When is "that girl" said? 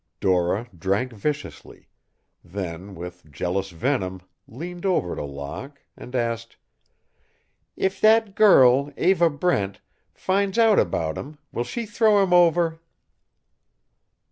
8.01-8.91